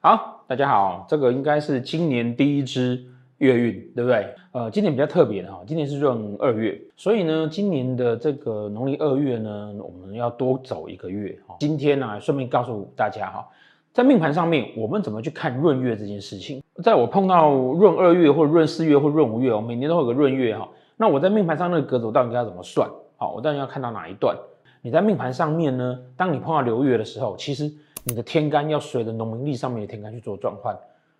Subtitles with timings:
[0.00, 3.04] 好，大家好，这个应该是今年第一支
[3.38, 4.32] 月运，对不对？
[4.52, 11.56] 呃，今年比较特别的哈，今年是闰二月，所以呢，今年的这个农历二月呢，我们要多走一个月哈。
[11.58, 13.48] 今天呢，顺便告诉大家哈，
[13.92, 16.62] 在命盘上面，我们怎么去看闰月这件事情？
[16.80, 20.68] 在我碰到闰二月或者闰四月或闰五月哦，每年都有个闰月哈。
[20.96, 22.88] 那我在命盘上那个格子，我到底该怎么算？
[23.16, 24.36] 好，我到底要看到哪一段？
[24.80, 27.68] 你在命盘上面呢，当你碰到流月的时候，其实。
[28.08, 30.74] 你的天干要随着农民历上面的天干去做转换。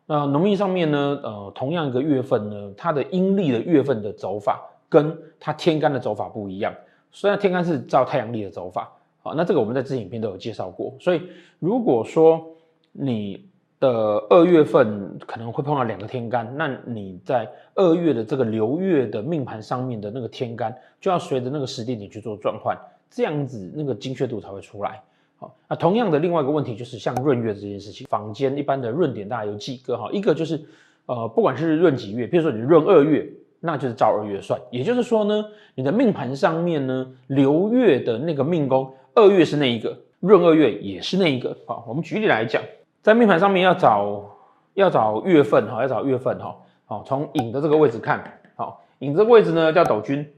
[0.06, 6.74] 那农历上面呢，呃，同样一个月份呢，它的阴历的月份的走法跟它天干的走法不一样。
[7.12, 8.90] 虽然天干是照太阳历的走法，
[9.22, 10.94] 好，那这个我们在之前影片都有介绍过。
[10.98, 11.22] 所以
[11.58, 12.42] 如果说
[12.90, 13.46] 你
[13.78, 13.88] 的
[14.30, 22.74] 二月份可能会碰到两个天干，那你在二月的这个流月的命盘上面的那个天干就要随着那个时间点去做转换，
[23.10, 25.02] 这样子那个精确度才会出来。
[25.40, 30.60] 好，那同样的另外一个问题就是像闰月这件事情，坊间一般的闰点大概有几个哈，一个就是
[31.06, 33.24] 呃，不管是闰几月，比如说你闰二月，
[33.60, 35.44] 那就是照二月算，也就是说呢，
[35.76, 41.56] 你的命盘上面呢，流月的那个命宫二月是那一个，闰二月也是那一个。
[41.66, 42.60] 好，我们举例来讲，
[43.00, 44.36] 在命盘上面要找
[44.74, 50.28] 要找月份哈，要找月份哈，好，从寅的这个位置看，好，寅这个位置呢叫斗君，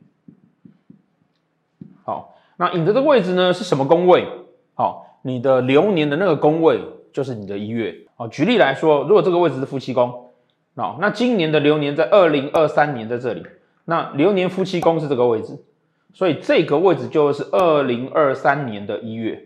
[2.05, 4.29] 好，那寅的这个位置呢是什么宫位？
[4.81, 6.81] 好，你的流年的那个宫位
[7.12, 7.95] 就是你的一月。
[8.17, 10.31] 哦，举例来说，如果这个位置是夫妻宫，
[10.73, 13.42] 那那今年的流年在二零二三年在这里，
[13.84, 15.62] 那流年夫妻宫是这个位置，
[16.14, 19.39] 所以这个位置就是二零二三年的一月。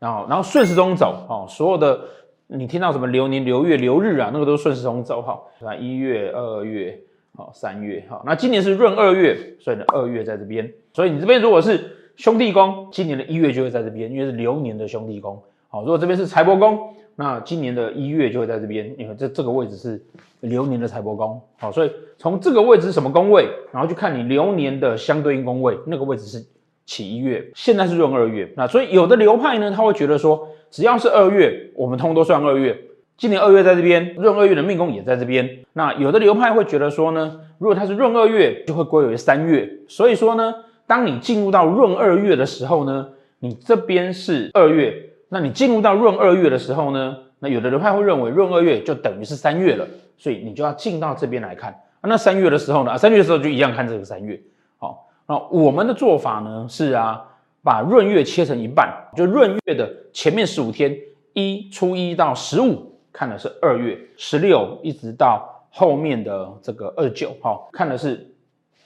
[0.00, 2.00] 然后，然后顺时钟走，哦，所有的
[2.48, 6.98] 你听到什么流年、流月、流日啊，那个都是顺时钟走，哈，那一月、二月、
[7.36, 11.98] 好三月，好，那今年是闰二月，所以呢，二月在这边，所以你这边如果是。
[12.16, 15.40] 兄弟宫今年的一月就会在这边，因为是流年的兄弟宫。
[15.68, 20.00] 好，如果这边是财帛宫，那今年的一月就会在这边，因为这这个位置是
[20.40, 21.40] 流年的财帛宫。
[21.58, 26.44] 好，所以从这个位置是什么宫位，然后去看你流年的相对应宫位，那个位置是
[26.84, 27.50] 起一月。
[27.54, 32.78] 现在是闰二月，那所以有的流派呢，他会觉得说，只要是二月，我们通通都算二月。
[33.16, 35.48] 今年二月在这边，闰二月的命宫也在这边。
[35.72, 39.70] 那有的流派会觉得说呢，如果它是闰二月，就会归为三月。
[39.88, 40.54] 所以说呢。
[40.92, 43.08] 当你进入到闰二月的时候呢，
[43.38, 44.94] 你这边是二月，
[45.30, 49.88] 那你进入到闰二月的时候呢，那有的流派会认为闰二月就等于是三月了，
[50.18, 51.74] 所以你就要进到这边来看。
[52.02, 54.38] 那三月的时候呢，三月的时候就一样看这个三月。
[54.76, 57.24] 好，那我们的做法呢是啊，
[57.62, 60.94] 把闰月切成一半，就闰月的前面十五天，
[61.32, 68.30] 一初一到十五看的是二月，十六一直到后面的这个二九，好，看的是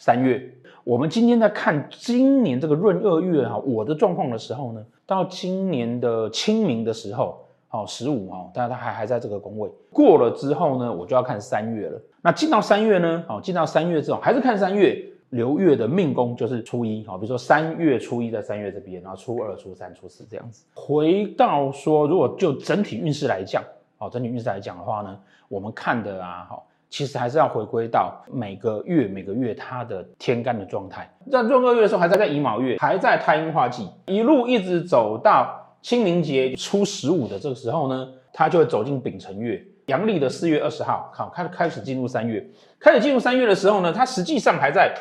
[0.07, 0.41] 三月。
[0.85, 12.01] 我们今天在看今年这个闰二月哈，我的状况的时候呢，到今年的清明的时候，好十五哈，但是它还还在这个宫位，过了之后呢，我就要看三月了。
[12.23, 14.97] 那进到三月呢，好进到三月之后，还是看三月
[15.31, 20.65] 流月的命宫就是初一，好，比如说三月初一在三月这边，然后初二、初三、初四这样子。
[20.73, 23.61] 回到说，如果就整体运势来讲，
[23.99, 25.19] 好，整体运势来讲的话呢，
[25.49, 26.65] 我们看的啊，好。
[26.89, 31.11] 其实还是要回归到每个月每个月它的天干的状态。
[31.31, 42.49] 在闰二月的时候，还在在乙卯月，还在太阴化忌，一路一直走到清明节初十五的这个时候呢，它就会走进丙辰月，阳历的四月二十号，好，开开始进入三月。
[42.79, 44.95] 开始进入三月的时候呢，它实际上还在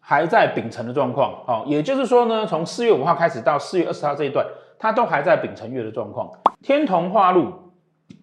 [0.00, 4.44] 还在丙辰的状况，好，也就是说呢，从四月五号开始到四月二十号这一段，
[4.78, 6.28] 它都还在丙辰月的状况。
[6.60, 7.52] 天同化禄，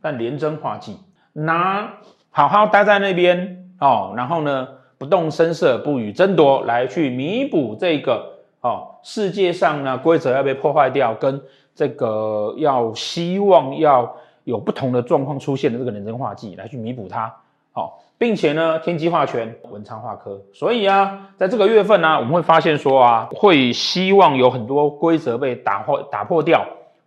[0.02, 0.98] 但廉贞化忌，
[1.32, 1.94] 拿。
[2.38, 11.42] 好好待在那边哦，然后呢，不动声色，不予争夺，来去弥补这个哦，世界上呢规则要被破坏掉，跟
[11.74, 14.14] 这个要希望要
[14.44, 17.34] 有不同的状况出现的这个廉贞化忌来去弥补它，
[17.72, 26.66] 好、哦，并且呢，天机化权，文昌化科，所以啊，在这个月份呢、我们会发现说啊，会希望有很多规则被打破打破掉。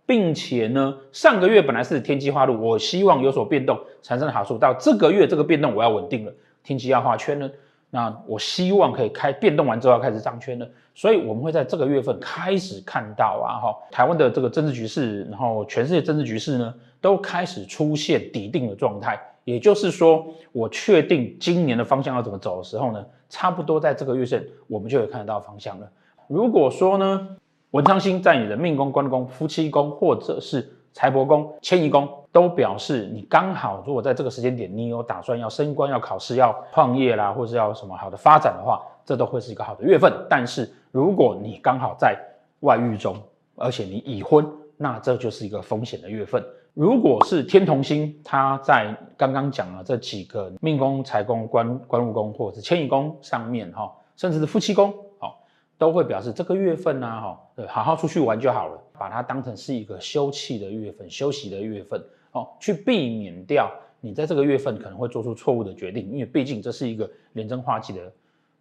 [0.09, 4.57] 并且呢，上个月本来是天机化路，我希望有所变动，产生的好处。
[4.57, 6.33] 到这个月这个变动我要稳定了，
[6.63, 7.47] 天机要画圈了，
[7.91, 10.67] 那我希望可以开变动完之后要开始上圈了。
[10.95, 19.21] 所以我们会在这个月份开始看到啊，哈，台湾的这个政治局势，然后全世界政治局势呢，都开始出现底定的状态。
[19.43, 25.87] 也就是说，我确定今年的方向要怎么走的时候呢，差不多在这个月份我们就会看得到方向了。
[26.27, 27.27] 如果说呢，
[27.71, 40.11] 文昌星在你的命宫、官宫、夫妻宫，或者是财帛宫、迁移宫，都表示你刚好，如果在这个时间点，你有打算要升官、要考试、要创业啦，或者要什么好的发展的话，这都会是一个好的月份。
[40.27, 42.17] 但是如果你刚好在
[42.61, 43.15] 外遇中，
[43.55, 44.43] 而且你已婚，
[44.75, 46.43] 那这就是一个风险的月份。
[46.73, 54.91] 如果是天同星，它在刚刚讲了这几个命宫、财宫、官官禄宫或者是迁移宫上面哈，甚至是夫妻宫，
[55.79, 61.99] 都会表示这个月份呢，哈，对，好好出去玩就好了，把它当成是一个休憩的月份、休息的月份，
[62.33, 68.13] 哦，去避免掉你在这个月份可能会做出错误的决定，因为毕竟这是一个廉贞化忌的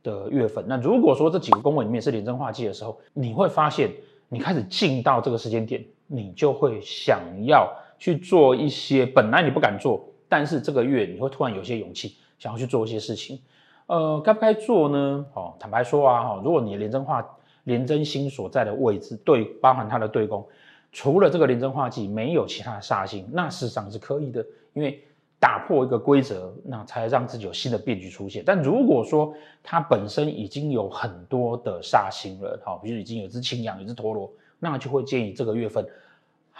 [0.02, 0.64] 的月份。
[0.66, 3.90] 那如果说这几个宫位里面是廉贞化忌的时候，你会发现
[4.30, 7.70] 你开始进到这个时间点，你就会想要。
[8.00, 13.40] 去做一些本来你不敢做，但是这个月你会突然有些勇气，想要去做一些事情。
[13.86, 15.26] 呃，该不该做呢？
[15.34, 17.26] 哦，坦白说啊，哈，如果你的廉贞化
[17.64, 20.46] 廉贞星所在的位置对，包含它的对宫，
[20.92, 25.02] 除了这个廉贞化忌，没有其他的煞星，那事实上是可以的，因为
[25.38, 28.42] 打破一个规则，那才让自己有新的变局出现。
[28.44, 29.32] 但如果说
[29.62, 35.86] 它本身已经有很多的煞星了，好，比如已经有只青羊，有只陀螺，那就会建议这个月份。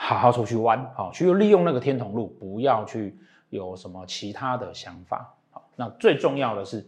[0.01, 3.19] 好好出去玩，好，去利用那个天同路，不要去
[3.51, 5.35] 有什么其他的想法。
[5.51, 6.87] 好，那最重要的是，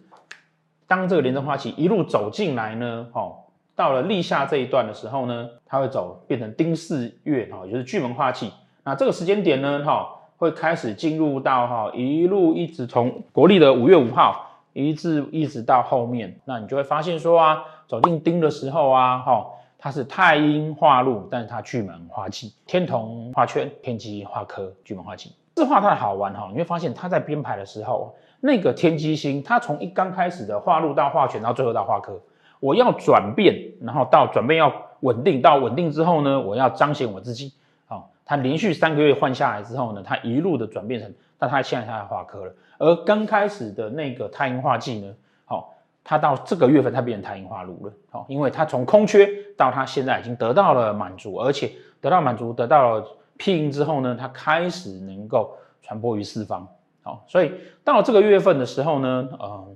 [0.90, 3.46] 当这个廉贞化忌一路走进来呢，好，
[3.76, 8.52] 到了立夏这一段的时候呢，它会走变成丁巳月，哈，也就是巨门化忌。
[8.82, 19.46] 那这个时间点呢，哈，会开始进入到哈，一路一直从国历的五月五号一直一直到后面，那你就会发现说啊，走进丁的时候啊，哈。
[19.82, 25.32] 它是太阴化禄，但是它巨门化忌，天同化圈，天机化科，巨门化忌。
[25.54, 32.20] 这话它好玩哈，你会发现它在编排的时候，那个天机星，它从一刚开始的化禄到化权，到最后到化科，
[32.58, 37.52] 我要转变，然后到转变要稳定，到稳定之后呢，我要彰显我自己。
[37.86, 42.52] 好，它连续三个月换下来之后呢，它一路的转变成，但它现在它在化科了。
[42.78, 45.14] 而刚开始的那个太阴化忌呢，
[45.44, 45.74] 好。
[46.02, 51.70] 他到这个月份，他变成太阴化禄了，好，因为他从空缺到他现在已经得到了满足，而且
[52.00, 56.66] 得到满足，得到了庇荫之后呢，他开始能够传播于四方，
[57.02, 57.52] 好，所以
[57.84, 59.68] 到了这个月份的时候呢，呃，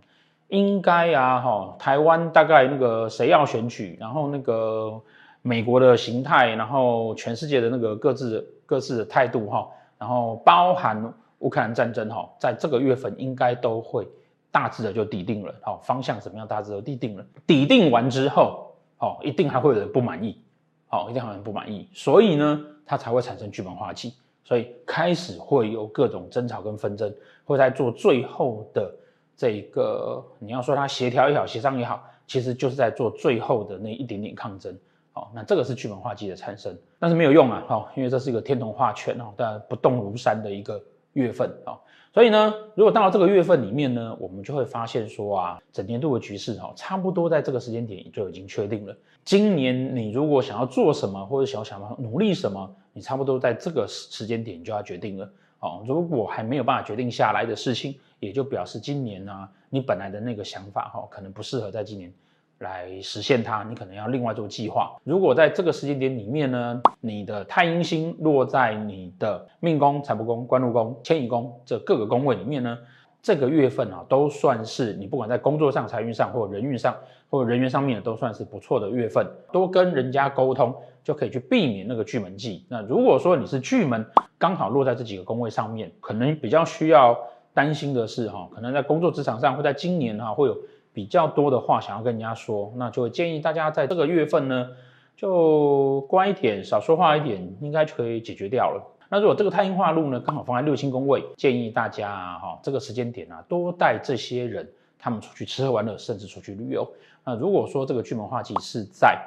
[0.48, 5.00] 应该啊，哈，台湾大概那个谁要选举，然后那个
[5.42, 9.68] 美国的形态，然后全世界的那个各自各自的态度，哈，
[9.98, 14.06] 然后包含乌克兰战争，哈，在这个月份应该都会。
[14.54, 16.46] 大致的就底定了，好，方向怎么样？
[16.46, 17.26] 大致都底定了。
[17.44, 20.38] 底定完之后，好，一定还会有人不满意，
[20.86, 27.12] 好，一定还有人不满意，所以呢，它才会产生巨门化忌，所以开始会有各种争吵跟纷争，
[27.44, 28.94] 会在做最后的
[29.36, 34.78] 这个，你要说它协调也好，协商也好，其实就是在做最后的那一点点抗争，
[35.12, 40.80] 好，那这个是剧本化忌的产生，但是没有用啊，好，因为这是一个天同化权哦，但不动如山的一个
[41.14, 41.74] 月份啊。
[42.14, 48.96] 所以呢，如果到了这个月份里面呢，我们就会发现说啊，整年度的局势哈，差不多在这个时间点就已经确定了。
[49.24, 55.28] 今年你如果想要做什么，或者想要想要努力什么，你差不多在这个时时间点就要决定了。
[55.58, 62.12] 哦，如果还没有办法决定下来的事情，也就表示今年呢，啊，你本来的那个想法哈，可能不适合在今年。
[62.58, 64.96] 来实现它，你可能要另外做计划。
[65.02, 72.78] 如果在这个时间点里面呢，你的太阴星落在你的命宫、财帛宫、官禄宫、迁移宫这各个宫位里面呢，
[73.20, 76.96] 这个月份啊，都算是你不管在工作上、财运上，或人运上，
[77.28, 79.28] 或人员上面，都算是不错的月份。
[79.52, 82.64] 多跟人家沟通，就可以去避免那个巨门忌。
[82.68, 84.06] 那如果说你是巨门
[84.38, 87.18] 刚好落在这几个宫位上面，可能比较需要
[87.52, 90.56] 担心的是哈，可能在工作职场上，会在今年哈会有。
[90.94, 94.70] 比较多的话想要跟人家说，那就建议大家在这个月份呢，
[95.16, 98.82] 就乖一点，少说话一点，应该就可以解决掉了。
[99.10, 106.88] 那如果这个太阴化禄呢，刚好放在六亲宫位，建议大家啊哈，这个时间点啊，多带这些人他们出去吃喝玩乐，甚至出去旅游。
[107.24, 109.18] 那如果说这个巨门化忌是在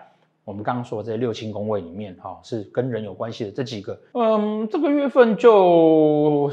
[0.44, 6.52] 我们刚刚说这六亲宫位里面哈，是跟人有关系的这几个，嗯，这个月份就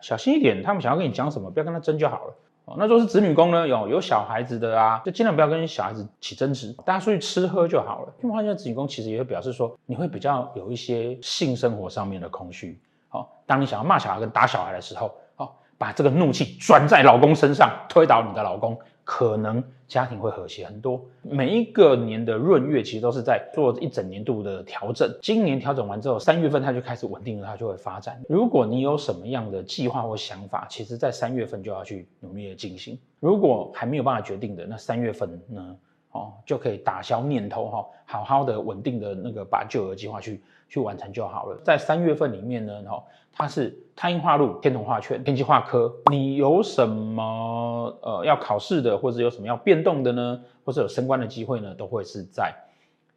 [0.00, 2.34] 小心一点，他们想要跟你讲什么，不要跟他争就好了。
[2.66, 3.66] 哦，那如果是子女宫呢？
[3.66, 8.12] 有有小孩子的啊，就尽量不要跟小孩子起争执，大家出去吃喝就好了。
[8.24, 12.76] 因为现在子女宫其实也会表示说，你会比较有一些性生活上面的空虚。
[13.08, 18.76] 好，当你想要骂小孩跟打小孩的时候，好，把这个怒气转在老公身上，推倒你的老公。
[19.06, 21.00] 可能家庭会和谐很多。
[21.22, 25.08] 每一个年的闰月其实都是在做一整年度的调整。
[25.22, 28.20] 今年调整完之后，三月份它就开始稳定了，它就会发展。
[28.28, 32.98] 如果你有什么样的计划或想法，其实在三月份就要去努力的进行。
[33.20, 35.76] 如果还没有办法决定的，那三月份呢，
[36.10, 41.58] 哦，就可以打消念头哈，好好的稳定的那个把旧的计划去去完成就好了。
[41.64, 45.94] 在三月份里面呢，哈，它是太阴化禄、天同化权、天机化科。
[46.10, 50.42] 你有什么呃要考试的，或者有什么要变动的呢？
[50.64, 51.74] 或者有升官的机会呢？
[51.74, 52.54] 都会是在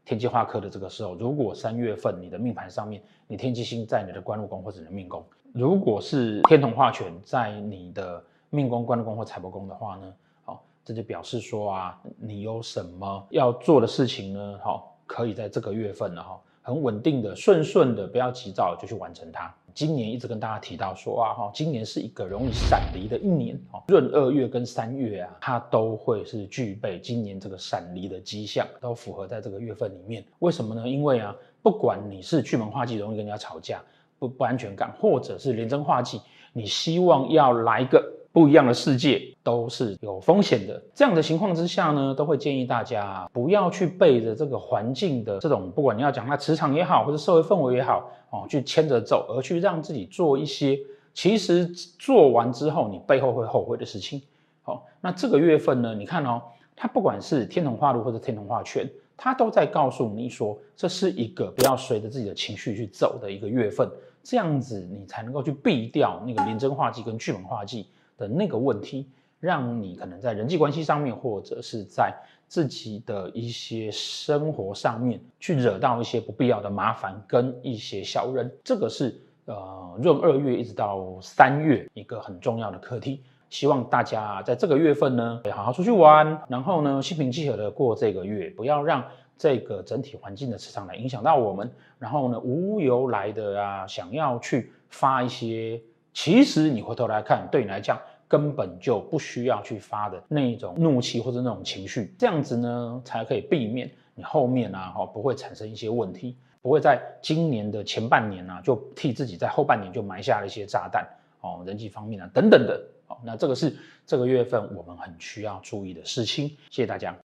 [0.05, 1.15] 天机化科的这个时候。
[1.15, 10.13] 如果三月份你的命盘上面，你天机星在你的官禄宫或者你的命宫，如果是天同化权在你的命宫、官禄宫或财帛宫的话呢，
[10.45, 14.59] 好，这就表示说啊，你有什么要做的事情呢？
[14.63, 16.39] 好，可以在这个月份了哈，
[16.69, 19.51] 很稳定的、顺顺的，不要急躁就去完成它。
[19.73, 30.23] 今年一直跟大家提到说啊，哈，今年是一个容易闪离的一年，哈，闰二月跟三月啊，它都会是具备今年这个闪离的迹象，都符合在这个月份里面。
[30.39, 30.87] 为什么呢？
[30.87, 33.81] 因为啊，不管你是巨门化忌，容易跟人家吵架，
[34.19, 36.21] 不不安全感，或者是廉贞化忌，
[36.53, 40.81] 你希望要来个不一样的世界，都是有风险的。
[40.93, 50.77] 这样的情况之下呢，都会建议大家不要去背着这个环境的这种，不管你要讲它磁场也好，或者社会氛围也好，哦，去牵着走，而去让自己做一些
[51.13, 51.65] 其实
[51.97, 54.21] 做完之后你背后会后悔的事情。
[54.61, 56.41] 好，那这个月份呢，你看哦，
[56.75, 63.89] 它不管是天同化禄或者天同化权，它都在告诉你说，这是一个不要随着自己的情绪去走的一个月份，
[64.23, 67.87] 这样子你才能够去避掉那个廉贞化忌跟巨门化忌
[68.19, 69.09] 的那个问题，
[69.39, 72.13] 让你可能在人际关系上面，或者是在
[72.47, 78.51] 自己的一些生活上面，去惹到一些不必要的麻烦跟一些小人。
[78.63, 83.23] 这个是呃闰二月一直到三月一个很重要的课题。
[83.49, 89.03] 希望大家在这个月份呢，好好出去玩，然后呢心平气和的过这个月，不要让
[89.37, 91.71] 这个整体环境的磁场来影响到我们。
[91.97, 95.81] 然后呢无由来的啊，想要去发一些。
[96.11, 97.97] 其实你回头来看，对你来讲
[98.29, 111.05] 根本就不需要去发的那一种怒气或者那种情绪，这样子呢才可以避免你后面啊哈不会产生一些问题，不会在今年的前半年啊就替自己在后半年就埋下了一些炸弹
[111.41, 116.47] 哦，人际方面啊等等的哦，那这个是这个月份我们很需要注意的事情。
[116.69, 117.28] 谢谢大家。